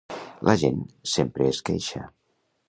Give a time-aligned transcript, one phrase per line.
[0.47, 0.79] La gent
[1.11, 2.03] sempre es queixa